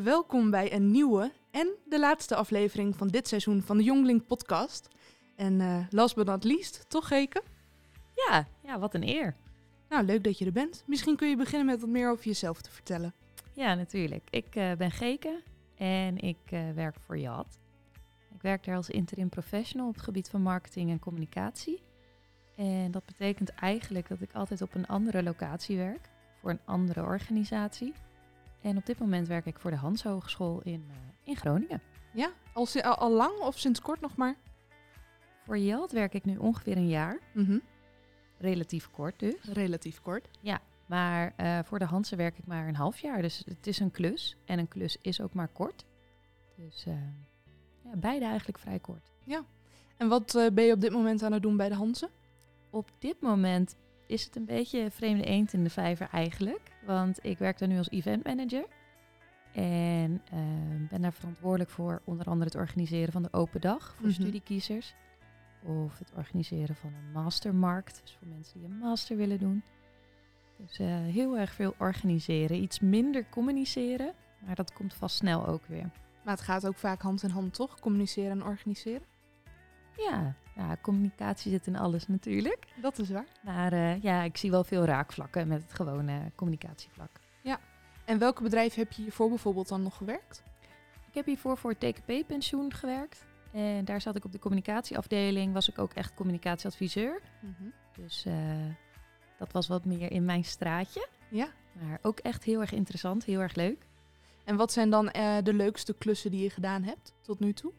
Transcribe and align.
Welkom 0.00 0.50
bij 0.50 0.72
een 0.72 0.90
nieuwe 0.90 1.32
en 1.50 1.74
de 1.84 1.98
laatste 1.98 2.34
aflevering 2.34 2.96
van 2.96 3.08
dit 3.08 3.28
seizoen 3.28 3.62
van 3.62 3.76
de 3.76 3.82
Jongling 3.82 4.26
Podcast. 4.26 4.88
En 5.36 5.60
eh, 5.60 5.78
last 5.90 6.14
but 6.14 6.26
not 6.26 6.44
least, 6.44 6.84
toch 6.88 7.08
Geke? 7.08 7.42
Ja, 8.14 8.48
ja, 8.62 8.78
wat 8.78 8.94
een 8.94 9.08
eer. 9.08 9.36
Nou, 9.88 10.04
leuk 10.04 10.24
dat 10.24 10.38
je 10.38 10.44
er 10.44 10.52
bent. 10.52 10.82
Misschien 10.86 11.16
kun 11.16 11.28
je 11.28 11.36
beginnen 11.36 11.66
met 11.66 11.80
wat 11.80 11.88
meer 11.88 12.10
over 12.10 12.24
jezelf 12.24 12.62
te 12.62 12.70
vertellen. 12.70 13.14
Ja, 13.52 13.74
natuurlijk. 13.74 14.28
Ik 14.30 14.56
eh, 14.56 14.72
ben 14.72 14.90
Geke 14.90 15.42
en 15.76 16.18
ik 16.18 16.38
eh, 16.44 16.70
werk 16.74 17.00
voor 17.00 17.18
JAT. 17.18 17.58
Ik 18.34 18.42
werk 18.42 18.64
daar 18.64 18.76
als 18.76 18.90
interim 18.90 19.28
professional 19.28 19.88
op 19.88 19.94
het 19.94 20.04
gebied 20.04 20.28
van 20.28 20.42
marketing 20.42 20.90
en 20.90 20.98
communicatie. 20.98 21.82
En 22.56 22.90
dat 22.90 23.04
betekent 23.04 23.48
eigenlijk 23.48 24.08
dat 24.08 24.20
ik 24.20 24.32
altijd 24.32 24.62
op 24.62 24.74
een 24.74 24.86
andere 24.86 25.22
locatie 25.22 25.76
werk, 25.76 26.10
voor 26.40 26.50
een 26.50 26.64
andere 26.64 27.02
organisatie. 27.02 27.92
En 28.62 28.76
op 28.76 28.86
dit 28.86 28.98
moment 28.98 29.28
werk 29.28 29.46
ik 29.46 29.58
voor 29.58 29.70
de 29.70 29.76
Hans 29.76 30.02
Hogeschool 30.02 30.60
in, 30.62 30.84
eh, 30.90 30.96
in 31.24 31.36
Groningen. 31.36 31.80
Ja, 32.12 32.30
al, 32.52 32.66
si- 32.66 32.80
al, 32.80 32.94
al 32.96 33.10
lang 33.12 33.38
of 33.38 33.58
sinds 33.58 33.80
kort 33.80 34.00
nog 34.00 34.16
maar? 34.16 34.34
Voor 35.44 35.58
JAT 35.58 35.92
werk 35.92 36.14
ik 36.14 36.24
nu 36.24 36.36
ongeveer 36.36 36.76
een 36.76 36.88
jaar, 36.88 37.18
Mhm. 37.34 37.58
relatief 38.38 38.90
kort 38.90 39.18
dus. 39.18 39.42
Relatief 39.42 40.00
kort. 40.00 40.28
Maar 40.86 41.32
eh, 41.36 41.58
voor 41.64 41.78
de 41.78 41.84
Hansen 41.84 42.16
werk 42.16 42.38
ik 42.38 42.46
maar 42.46 42.68
een 42.68 42.76
half 42.76 42.98
jaar. 42.98 43.22
Dus 43.22 43.42
het 43.46 43.66
is 43.66 43.78
een 43.78 43.90
klus. 43.90 44.36
En 44.44 44.58
een 44.58 44.68
klus 44.68 44.96
is 45.00 45.20
ook 45.20 45.34
maar 45.34 45.48
kort. 45.48 45.84
Dus 46.56 46.84
eh, 46.86 46.94
ja, 47.84 47.96
beide 47.96 48.24
eigenlijk 48.24 48.58
vrij 48.58 48.78
kort. 48.78 49.10
En 49.96 50.08
wat 50.08 50.50
ben 50.54 50.64
je 50.64 50.72
op 50.72 50.80
dit 50.80 50.92
moment 50.92 51.22
aan 51.22 51.32
het 51.32 51.42
doen 51.42 51.56
bij 51.56 51.68
de 51.68 51.74
Hansen? 51.74 52.08
Op 52.70 52.90
dit 52.98 53.20
moment 53.20 53.76
is 54.06 54.24
het 54.24 54.36
een 54.36 54.44
beetje 54.44 54.90
vreemde 54.90 55.24
eend 55.24 55.52
in 55.52 55.64
de 55.64 55.70
vijver 55.70 56.08
eigenlijk. 56.12 56.70
Want 56.86 57.18
ik 57.24 57.38
werk 57.38 57.58
daar 57.58 57.68
nu 57.68 57.78
als 57.78 57.90
event 57.90 58.24
manager. 58.24 58.64
En 59.52 60.22
eh, 60.30 60.38
ben 60.88 61.02
daar 61.02 61.12
verantwoordelijk 61.12 61.70
voor 61.70 62.02
onder 62.04 62.26
andere 62.26 62.44
het 62.44 62.54
organiseren 62.58 63.12
van 63.12 63.22
de 63.22 63.32
open 63.32 63.60
dag 63.60 63.94
voor 63.96 64.06
Mhm. 64.06 64.14
studiekiezers. 64.14 64.94
Of 65.62 65.98
het 65.98 66.12
organiseren 66.16 66.74
van 66.76 66.92
een 66.94 67.12
mastermarkt. 67.12 68.00
Dus 68.02 68.16
voor 68.18 68.28
mensen 68.28 68.58
die 68.60 68.68
een 68.68 68.78
master 68.78 69.16
willen 69.16 69.38
doen. 69.38 69.62
Dus 70.56 70.78
eh, 70.78 70.86
heel 70.88 71.38
erg 71.38 71.52
veel 71.52 71.74
organiseren. 71.78 72.62
Iets 72.62 72.80
minder 72.80 73.28
communiceren. 73.28 74.12
Maar 74.46 74.54
dat 74.54 74.72
komt 74.72 74.94
vast 74.94 75.16
snel 75.16 75.46
ook 75.46 75.66
weer. 75.66 75.90
Maar 76.24 76.34
het 76.34 76.44
gaat 76.44 76.66
ook 76.66 76.76
vaak 76.76 77.02
hand 77.02 77.22
in 77.22 77.30
hand, 77.30 77.54
toch? 77.54 77.80
Communiceren 77.80 78.30
en 78.30 78.44
organiseren. 78.44 79.06
Ja, 79.96 80.34
ja 80.54 80.76
communicatie 80.80 81.50
zit 81.50 81.66
in 81.66 81.76
alles 81.76 82.08
natuurlijk. 82.08 82.66
Dat 82.76 82.98
is 82.98 83.10
waar. 83.10 83.26
Maar 83.42 83.72
eh, 83.72 84.02
ja, 84.02 84.22
ik 84.22 84.36
zie 84.36 84.50
wel 84.50 84.64
veel 84.64 84.84
raakvlakken 84.84 85.48
met 85.48 85.62
het 85.62 85.72
gewone 85.72 86.32
communicatievlak. 86.34 87.20
En 88.04 88.18
welke 88.18 88.42
bedrijven 88.42 88.82
heb 88.82 88.92
je 88.92 89.02
hiervoor 89.02 89.28
bijvoorbeeld 89.28 89.68
dan 89.68 89.82
nog 89.82 89.96
gewerkt? 89.96 90.42
Ik 91.08 91.14
heb 91.14 91.26
hiervoor 91.26 91.56
voor 91.56 91.74
het 91.78 91.80
TKP-pensioen 91.80 92.72
gewerkt. 92.72 93.26
En 93.52 93.84
daar 93.84 94.00
zat 94.00 94.16
ik 94.16 94.24
op 94.24 94.32
de 94.32 94.38
communicatieafdeling. 94.38 95.52
Was 95.52 95.68
ik 95.68 95.78
ook 95.78 95.92
echt 95.92 96.14
communicatieadviseur. 96.14 97.20
Dus 97.96 98.24
eh, 98.24 98.34
dat 99.38 99.52
was 99.52 99.68
wat 99.68 99.84
meer 99.84 100.10
in 100.10 100.24
mijn 100.24 100.44
straatje. 100.44 101.08
Ja. 101.28 101.48
Maar 101.72 101.98
ook 102.02 102.18
echt 102.18 102.44
heel 102.44 102.60
erg 102.60 102.72
interessant, 102.72 103.24
heel 103.24 103.40
erg 103.40 103.54
leuk. 103.54 103.86
En 104.44 104.56
wat 104.56 104.72
zijn 104.72 104.90
dan 104.90 105.10
eh, 105.10 105.36
de 105.42 105.54
leukste 105.54 105.94
klussen 105.94 106.30
die 106.30 106.42
je 106.42 106.50
gedaan 106.50 106.82
hebt 106.82 107.14
tot 107.20 107.40
nu 107.40 107.52
toe? 107.52 107.72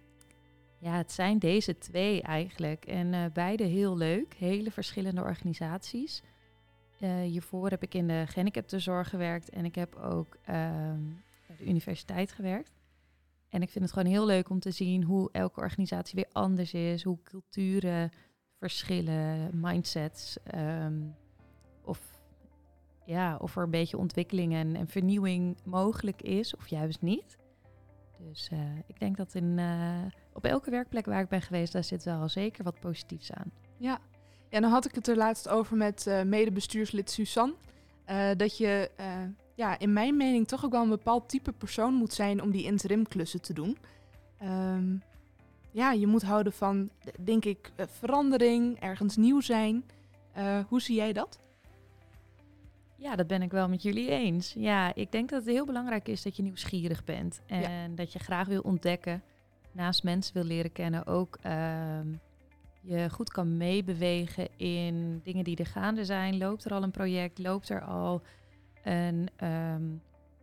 Ja, 0.84 0.98
het 0.98 1.12
zijn 1.12 1.39
deze 1.39 1.78
twee 1.78 2.22
eigenlijk. 2.22 2.86
En 2.86 3.14
eh, 3.14 3.26
beide 3.34 3.64
heel 3.64 3.98
leuk. 3.98 4.34
Hele 4.34 4.72
verschillende 4.72 5.22
organisaties. 5.22 6.23
Eh, 7.00 7.22
hiervoor 7.22 7.70
heb 7.70 7.84
ik 7.84 7.94
in 7.94 8.08
de 8.08 8.23
gehandicaptenzorg 8.28 9.09
gewerkt. 9.09 9.50
En 9.50 9.66
ik 9.66 9.75
heb 9.75 9.96
ook 9.96 10.38
ehm, 10.46 11.02
bij 11.47 11.56
de 11.58 11.66
universiteit 11.66 12.31
gewerkt. 12.31 12.72
En 13.50 13.62
ik 13.62 13.69
vind 13.69 13.84
het 13.84 13.94
gewoon 13.94 14.12
heel 14.12 14.25
leuk 14.25 14.50
om 14.50 14.59
te 14.59 14.72
zien 14.72 15.03
hoe 15.03 15.30
elke 15.31 15.59
organisatie 15.59 16.16
weer 16.16 16.30
anders 16.31 16.74
is. 16.74 17.03
Hoe 17.03 17.22
culturen 17.24 18.12
verschillen, 18.58 19.59
mindsets. 19.59 20.38
ehm, 20.44 21.02
of, 21.84 22.22
ja, 23.06 23.38
of 23.38 23.56
er 23.56 23.63
een 23.63 23.69
beetje 23.69 23.97
ontwikkeling 23.97 24.53
en, 24.53 24.75
en 24.75 24.88
vernieuwing 24.88 25.58
mogelijk 25.63 26.22
is 26.22 26.56
of 26.56 26.68
juist 26.68 27.02
niet. 27.02 27.38
Dus 28.29 28.50
eh, 28.51 28.59
ik 28.88 29.00
denk 29.00 29.17
dat 29.17 29.34
in, 29.34 29.59
eh, 29.59 30.01
op 30.34 30.45
elke 30.45 30.69
werkplek 30.69 31.06
waar 31.06 31.22
ik 31.22 31.28
ben 31.28 31.41
geweest, 31.41 31.73
daar 31.73 31.84
zit 31.84 32.03
wel 32.03 32.29
zeker 32.29 32.63
wat 32.63 32.79
positiefs 32.79 33.31
aan. 33.31 33.51
Ja. 33.78 34.00
ja, 34.50 34.59
dan 34.59 34.72
had 34.72 34.85
ik 34.85 34.95
het 34.95 35.07
er 35.07 35.17
laatst 35.17 35.47
over 35.50 35.78
met 35.78 36.07
eh 36.07 36.22
medebestuurslid 36.22 37.09
Suzanne. 37.09 37.53
dat 38.38 38.57
je, 38.57 38.91
ja, 39.56 39.79
in 39.79 39.94
mijn 39.94 40.17
mening 40.17 40.47
toch 40.47 40.66
ook 40.66 40.72
wel 40.72 40.81
een 40.81 40.89
bepaald 40.89 41.29
type 41.29 41.51
persoon 41.51 41.94
moet 41.94 42.13
zijn 42.13 42.41
om 42.41 42.51
die 42.51 42.63
interimklussen 42.63 43.41
te 43.41 43.53
doen. 43.53 43.78
Ehm, 44.38 44.95
ja, 45.72 45.91
je 45.91 46.07
moet 46.07 46.23
houden 46.23 46.53
van, 46.53 46.90
denk 47.19 47.45
ik, 47.45 47.72
verandering, 47.75 48.79
ergens 48.79 49.16
nieuw 49.16 49.41
zijn. 49.41 49.84
Hoe 50.67 50.81
zie 50.81 50.95
jij 50.95 51.13
dat? 51.13 51.43
Ja, 53.03 53.16
dat 53.16 53.28
ben 53.28 53.41
ik 53.41 53.52
wel 53.52 53.69
met 53.69 53.81
jullie 53.81 54.09
eens. 54.09 54.53
Ja, 54.58 54.96
ik 54.96 55.12
denk 55.12 55.30
dat 55.30 55.46
het 55.46 55.53
heel 55.53 55.66
belangrijk 55.66 56.08
is 56.08 56.22
dat 56.22 56.36
je 56.36 56.44
nieuwsgierig 56.44 57.03
bent. 57.03 57.41
En 57.46 57.96
dat 57.96 58.14
je 58.14 58.19
graag 58.19 58.47
wil 58.47 58.62
ontdekken, 58.62 59.24
naast 59.72 60.03
mensen 60.03 60.34
wil 60.34 60.44
leren 60.44 60.72
kennen, 60.72 61.06
ook 61.06 61.38
ehm, 61.41 62.08
je 62.81 63.09
goed 63.09 63.30
kan 63.30 63.58
meebewegen 63.58 64.47
in 64.58 65.22
dingen 65.24 65.44
die 65.44 65.58
er 65.58 65.66
gaande 65.66 66.06
zijn. 66.06 66.38
Loopt 66.38 66.66
er 66.66 66.74
al 66.74 66.84
een 66.84 66.91
project? 66.91 67.40
Loopt 67.40 67.69
er 67.69 67.81
al 67.81 68.22
een, 68.84 69.30
ehm, 69.35 69.88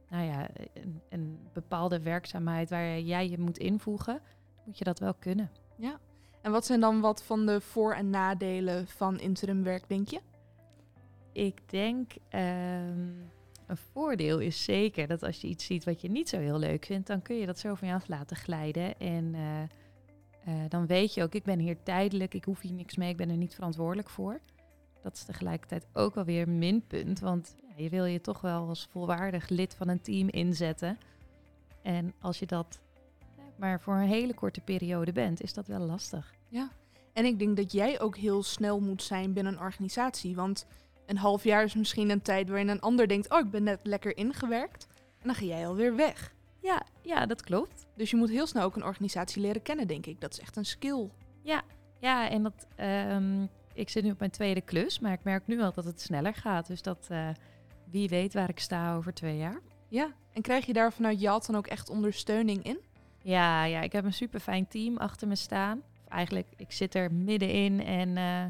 nou 0.09 0.25
ja, 0.25 0.49
een, 0.75 1.01
een 1.09 1.39
bepaalde 1.53 2.01
werkzaamheid 2.01 2.71
waar 2.71 2.99
jij 3.01 3.29
je 3.29 3.39
moet 3.39 3.59
invoegen? 3.59 4.15
Dan 4.15 4.65
moet 4.65 4.79
je 4.79 4.85
dat 4.85 4.99
wel 4.99 5.15
kunnen. 5.15 5.51
Ja. 5.77 5.99
En 6.43 6.53
wat 6.53 6.67
zijn 6.67 6.81
dan 6.81 7.01
wat 7.01 7.23
van 7.25 7.47
de 7.47 7.61
voor- 7.61 7.95
en 7.95 8.11
nadelen 8.11 8.87
van 8.87 9.19
interimwerk, 9.21 9.89
denk 9.89 10.09
je? 10.09 10.21
Ik 11.33 11.61
denk 11.71 12.13
ehm, 12.29 13.09
een 13.67 13.77
voordeel 13.93 14.39
is 14.39 14.65
zeker 14.65 15.07
dat 15.07 15.23
als 15.23 15.41
je 15.41 15.49
iets 15.49 15.65
ziet 15.65 15.85
wat 15.85 16.01
je 16.01 16.11
niet 16.11 16.29
zo 16.29 16.39
heel 16.39 16.59
leuk 16.59 16.85
vindt, 16.85 17.07
dan 17.07 17.23
kun 17.23 17.37
je 17.37 17.47
dat 17.47 17.59
zo 17.59 17.75
van 17.75 17.89
je 17.89 17.95
af 17.95 18.09
laten 18.09 18.37
glijden. 18.37 18.99
En 18.99 19.35
eh, 19.35 19.63
eh, 19.63 20.69
dan 20.69 20.87
weet 20.87 21.15
je 21.15 21.23
ook, 21.23 21.35
ik 21.35 21.43
ben 21.43 21.59
hier 21.59 21.83
tijdelijk, 21.83 22.35
ik 22.35 22.45
hoef 22.45 22.61
hier 22.61 22.73
niks 22.73 22.97
mee, 22.97 23.11
ik 23.11 23.17
ben 23.17 23.31
er 23.31 23.37
niet 23.37 23.55
verantwoordelijk 23.55 24.11
voor. 24.11 24.41
Dat 25.03 25.15
is 25.15 25.25
tegelijkertijd 25.25 25.87
ook 25.93 26.15
wel 26.15 26.25
weer 26.25 26.49
een 26.49 26.59
minpunt, 26.59 27.21
want 27.21 27.55
je 27.77 27.89
wil 27.89 28.05
je 28.05 28.21
toch 28.21 28.41
wel 28.41 28.69
als 28.69 28.89
volwaardig 28.91 29.49
lid 29.49 29.75
van 29.75 29.89
een 29.89 30.01
team 30.01 30.29
inzetten. 30.29 30.99
En 31.83 32.15
als 32.21 32.39
je 32.39 32.47
dat 32.47 32.81
eh, 33.37 33.45
maar 33.57 33.81
voor 33.81 33.95
een 33.95 34.09
hele 34.09 34.35
korte 34.35 34.61
periode 34.61 35.13
bent, 35.13 35.43
is 35.43 35.55
dat 35.55 35.67
wel 35.67 35.81
lastig. 35.81 36.35
Ja. 36.49 36.71
En 37.13 37.25
ik 37.25 37.39
denk 37.39 37.57
dat 37.57 37.73
jij 37.73 38.01
ook 38.01 38.17
heel 38.17 38.43
snel 38.43 38.81
moet 38.81 39.03
zijn 39.03 39.33
binnen 39.33 39.53
een 39.53 39.61
organisatie. 39.61 40.35
Want 40.35 40.67
een 41.11 41.17
half 41.17 41.45
jaar 41.45 41.65
is 41.65 41.75
misschien 41.75 42.11
een 42.11 42.23
tijd 42.23 42.49
waarin 42.49 42.69
een 42.69 42.81
ander 42.81 43.09
denkt: 43.09 43.31
Oh, 43.31 43.39
ik 43.39 43.51
ben 43.51 43.63
net 43.63 43.81
lekker 43.83 44.17
ingewerkt. 44.17 44.87
En 44.95 45.27
dan 45.27 45.35
ga 45.35 45.45
jij 45.45 45.67
alweer 45.67 45.97
weg. 45.97 46.35
Ja, 46.63 46.83
ja, 47.03 47.27
dat 47.27 47.43
klopt. 47.43 47.87
Dus 47.97 48.11
je 48.11 48.17
moet 48.17 48.31
heel 48.31 48.47
snel 48.47 48.65
ook 48.65 48.77
een 48.77 48.85
organisatie 48.85 49.43
leren 49.43 49.63
kennen, 49.63 49.87
denk 49.87 50.07
ik. 50.07 50.21
Dat 50.21 50.33
is 50.33 50.41
echt 50.41 50.57
een 50.57 50.65
skill. 50.65 51.11
Ja, 52.01 52.29
en 52.29 52.43
dat, 52.43 52.67
ehm, 52.77 53.47
ik 53.75 53.89
zit 53.89 54.05
nu 54.05 54.11
op 54.11 54.19
mijn 54.19 54.31
tweede 54.31 54.61
klus, 54.61 54.99
maar 54.99 55.13
ik 55.13 55.25
merk 55.25 55.47
nu 55.47 55.61
al 55.61 55.73
dat 55.73 55.85
het 55.85 56.01
sneller 56.01 56.35
gaat. 56.35 56.67
Dus 56.67 56.83
dat 56.83 57.07
eh, 57.09 57.29
wie 57.91 58.09
weet 58.09 58.35
waar 58.35 58.49
ik 58.49 58.59
sta 58.59 58.95
over 58.95 59.15
twee 59.15 59.37
jaar. 59.37 59.61
Ja. 59.89 60.13
En 60.33 60.43
krijg 60.43 60.67
je 60.67 60.73
daar 60.73 60.93
vanuit 60.93 61.21
JAT 61.21 61.47
dan 61.47 61.57
ook 61.57 61.67
echt 61.67 61.91
ondersteuning 61.91 62.65
in? 62.65 62.79
Ja, 63.23 63.65
ja, 63.65 63.81
ik 63.81 63.93
heb 63.93 64.05
een 64.05 64.13
super 64.13 64.41
fijn 64.41 64.69
team 64.69 64.97
achter 64.97 65.29
me 65.29 65.37
staan. 65.37 65.79
Of 65.79 66.09
eigenlijk, 66.09 66.47
ik 66.57 66.73
zit 66.73 66.95
er 66.95 67.13
middenin 67.13 67.85
en 67.85 68.17
eh, 68.17 68.45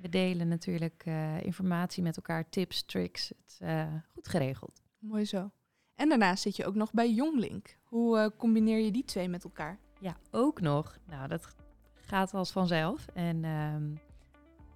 we 0.00 0.08
delen 0.08 0.48
natuurlijk 0.48 1.02
eh, 1.04 1.42
informatie 1.42 2.02
met 2.02 2.16
elkaar, 2.16 2.48
tips, 2.48 2.82
tricks. 2.82 3.28
Het 3.28 3.38
is 3.46 3.58
eh, 3.60 3.86
goed 4.12 4.28
geregeld. 4.28 4.82
Mooi 4.98 5.24
zo. 5.24 5.50
En 5.94 6.08
daarnaast 6.08 6.42
zit 6.42 6.56
je 6.56 6.66
ook 6.66 6.74
nog 6.74 6.92
bij 6.92 7.12
Jonglink. 7.12 7.76
Hoe 7.84 8.18
eh, 8.18 8.30
combineer 8.36 8.78
je 8.78 8.90
die 8.90 9.04
twee 9.04 9.28
met 9.28 9.44
elkaar? 9.44 9.78
Ja, 10.00 10.16
ook 10.30 10.60
nog. 10.60 10.98
Nou, 11.06 11.28
dat 11.28 11.54
gaat 11.94 12.34
als 12.34 12.50
vanzelf. 12.50 13.06
En 13.14 13.44
ehm, 13.44 13.84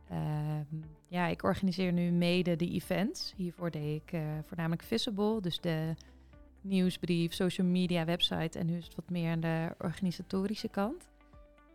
ehm, 0.09 0.83
ja, 1.09 1.27
ik 1.27 1.43
organiseer 1.43 1.93
nu 1.93 2.11
mede 2.11 2.57
de 2.57 2.71
events. 2.71 3.33
Hiervoor 3.37 3.71
deed 3.71 4.03
ik 4.03 4.21
voornamelijk 4.43 4.83
Visible, 4.83 5.41
dus 5.41 5.61
de 5.61 5.95
nieuwsbrief, 6.61 7.33
social 7.33 7.67
media, 7.67 8.05
website. 8.05 8.59
En 8.59 8.67
nu 8.67 8.77
is 8.77 8.85
het 8.85 8.95
wat 8.95 9.11
meer 9.11 9.31
aan 9.31 9.41
de 9.41 9.75
organisatorische 9.79 10.69
kant. 10.69 11.11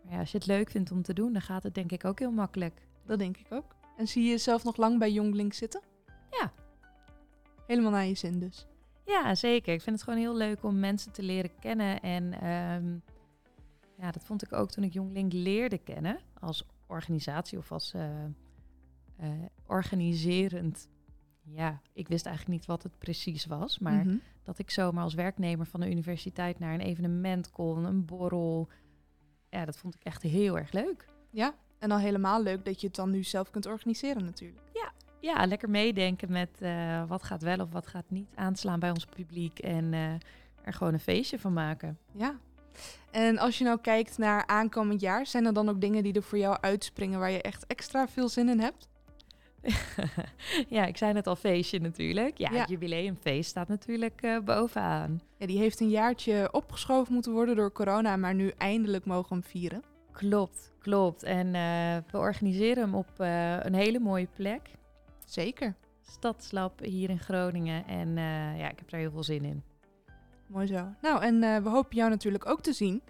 Maar 0.03 0.13
ja, 0.13 0.19
als 0.19 0.31
je 0.31 0.37
het 0.37 0.47
leuk 0.47 0.69
vindt 0.69 0.91
om 0.91 1.01
te 1.01 1.13
doen, 1.13 1.33
dan 1.33 1.41
gaat 1.41 1.63
het 1.63 1.75
denk 1.75 1.91
ik 1.91 2.05
ook 2.05 2.19
heel 2.19 2.31
makkelijk. 2.31 2.87
Dat 3.07 3.19
denk 3.19 3.37
ik 3.37 3.51
ook. 3.51 3.75
En 3.97 4.07
zie 4.07 4.23
je 4.23 4.29
jezelf 4.29 4.63
nog 4.63 4.77
lang 4.77 4.99
bij 4.99 5.11
Jonglink 5.11 5.53
zitten? 5.53 5.81
Ja. 6.31 6.51
Helemaal 7.67 7.91
naar 7.91 8.05
je 8.05 8.15
zin 8.15 8.39
dus. 8.39 8.67
Ja, 9.05 9.35
zeker. 9.35 9.73
Ik 9.73 9.81
vind 9.81 9.95
het 9.95 10.03
gewoon 10.05 10.19
heel 10.19 10.35
leuk 10.35 10.63
om 10.63 10.79
mensen 10.79 11.11
te 11.11 11.23
leren 11.23 11.59
kennen. 11.59 12.01
En 12.01 12.33
ehm, 12.33 12.97
ja, 13.97 14.11
dat 14.11 14.23
vond 14.23 14.43
ik 14.43 14.53
ook 14.53 14.71
toen 14.71 14.83
ik 14.83 14.93
Jonglink 14.93 15.33
leerde 15.33 15.77
kennen 15.77 16.19
als 16.39 16.65
organisatie 16.87 17.57
of 17.57 17.71
als 17.71 17.93
eh, 17.93 18.23
eh, 19.17 19.29
organiserend 19.65 20.87
ja, 21.53 21.81
ik 21.93 22.07
wist 22.07 22.25
eigenlijk 22.25 22.57
niet 22.57 22.67
wat 22.67 22.83
het 22.83 22.97
precies 22.97 23.45
was. 23.45 23.79
Maar 23.79 24.05
Mhm. 24.05 24.17
dat 24.43 24.59
ik 24.59 24.69
zomaar 24.69 25.03
als 25.03 25.13
werknemer 25.13 25.65
van 25.65 25.79
de 25.79 25.89
universiteit 25.89 26.59
naar 26.59 26.73
een 26.73 26.79
evenement 26.81 27.49
kon, 27.51 27.85
een 27.85 28.05
borrel. 28.05 28.69
Ja, 29.49 29.65
dat 29.65 29.77
vond 29.77 29.95
ik 29.95 30.03
echt 30.03 30.21
heel 30.21 30.57
erg 30.57 30.71
leuk. 30.71 31.05
Ja, 31.29 31.55
en 31.79 31.91
al 31.91 31.99
helemaal 31.99 32.43
leuk 32.43 32.65
dat 32.65 32.81
je 32.81 32.87
het 32.87 32.95
dan 32.95 33.09
nu 33.09 33.23
zelf 33.23 33.49
kunt 33.49 33.65
organiseren 33.65 34.25
natuurlijk. 34.25 34.61
Ja, 35.19 35.45
lekker 35.45 35.69
meedenken 35.69 36.31
met 36.31 36.49
eh, 36.59 37.03
wat 37.07 37.23
gaat 37.23 37.41
wel 37.41 37.57
of 37.59 37.71
wat 37.71 37.87
gaat 37.87 38.05
niet 38.07 38.27
aanslaan 38.35 38.79
bij 38.79 38.89
ons 38.89 39.05
publiek. 39.05 39.59
En 39.59 39.93
eh, 39.93 40.13
er 40.63 40.73
gewoon 40.73 40.93
een 40.93 40.99
feestje 40.99 41.39
van 41.39 41.53
maken. 41.53 41.97
Ja. 42.11 42.35
En 43.11 43.37
als 43.37 43.57
je 43.57 43.63
nou 43.63 43.79
kijkt 43.81 44.17
naar 44.17 44.47
aankomend 44.47 45.01
jaar, 45.01 45.25
zijn 45.25 45.45
er 45.45 45.53
dan 45.53 45.69
ook 45.69 45.81
dingen 45.81 46.03
die 46.03 46.13
er 46.13 46.23
voor 46.23 46.37
jou 46.37 46.57
uitspringen 46.61 47.19
waar 47.19 47.31
je 47.31 47.41
echt 47.41 47.65
extra 47.67 48.07
veel 48.07 48.29
zin 48.29 48.49
in 48.49 48.59
hebt? 48.59 48.87
ja, 50.69 50.85
ik 50.85 50.97
zei 50.97 51.13
net 51.13 51.27
al 51.27 51.35
feestje 51.35 51.79
natuurlijk. 51.79 52.37
Ja, 52.37 52.49
Ja. 52.51 52.59
het 52.59 52.69
jubileumfeest 52.69 53.49
staat 53.49 53.67
natuurlijk 53.67 54.21
eh, 54.21 54.39
bovenaan. 54.39 55.21
Ja, 55.37 55.45
die 55.45 55.57
heeft 55.57 55.79
een 55.79 55.89
jaartje 55.89 56.49
opgeschoven 56.51 57.13
moeten 57.13 57.31
worden 57.31 57.55
door 57.55 57.71
corona, 57.71 58.17
maar 58.17 58.33
nu 58.35 58.51
eindelijk 58.57 59.05
mogen 59.05 59.29
we 59.29 59.35
hem 59.35 59.43
vieren. 59.43 59.83
Klopt, 60.17 60.71
klopt. 60.79 61.23
En 61.23 61.55
eh, 61.55 62.11
we 62.11 62.17
organiseren 62.17 62.83
hem 62.83 62.95
op 62.95 63.09
eh, 63.17 63.63
een 63.63 63.73
hele 63.73 63.99
mooie 63.99 64.27
plek. 64.35 64.61
Zeker. 65.25 65.75
Stadslab 66.01 66.79
hier 66.79 67.09
in 67.09 67.19
Groningen. 67.19 67.87
En 67.87 68.07
eh, 68.17 68.59
ja, 68.59 68.69
ik 68.69 68.79
heb 68.79 68.89
daar 68.89 68.99
heel 68.99 69.11
veel 69.11 69.23
zin 69.23 69.43
in. 69.43 69.63
Mooi 70.47 70.67
zo. 70.67 70.87
Nou, 71.01 71.21
en 71.21 71.63
we 71.63 71.69
hopen 71.69 71.95
jou 71.95 72.09
natuurlijk 72.09 72.45
ook 72.45 72.61
te 72.61 72.73
zien 72.73 73.01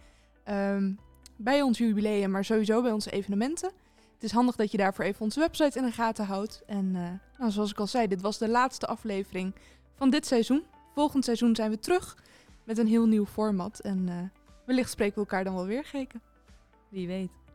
ehm, 0.44 0.94
bij 1.36 1.62
ons 1.62 1.77
jubileum, 1.77 2.31
maar 2.31 2.45
sowieso 2.45 2.81
bij 2.81 2.92
onze 2.92 3.12
evenementen. 3.12 3.71
Het 4.13 4.24
is 4.24 4.31
handig 4.31 4.56
dat 4.56 4.71
je 4.71 4.77
daarvoor 4.77 5.06
even 5.06 5.21
onze 5.21 5.39
website 5.39 5.77
in 5.77 5.86
de 5.86 5.92
gaten 5.92 6.25
houdt. 6.25 6.63
En 6.65 6.92
nou, 7.38 7.51
zoals 7.51 7.71
ik 7.71 7.80
al 7.80 7.88
zei, 7.88 8.07
dit 8.07 8.21
was 8.21 8.38
de 8.38 8.50
laatste 8.50 8.88
aflevering 8.88 9.56
van 9.95 10.10
dit 10.10 10.25
seizoen. 10.25 10.63
Volgend 10.94 11.25
seizoen 11.25 11.56
zijn 11.56 11.71
we 11.71 11.80
terug 11.80 12.18
met 12.63 12.77
een 12.77 12.88
heel 12.88 13.06
nieuw 13.06 13.25
format. 13.25 13.80
En 13.80 14.31
wellicht 14.65 14.89
spreken 14.89 15.13
we 15.13 15.19
elkaar 15.19 15.44
dan 15.44 15.56
wel 15.56 15.65
weer, 15.65 15.86
Geken. 15.86 16.26
Wie 16.89 17.07
weet. 17.07 17.47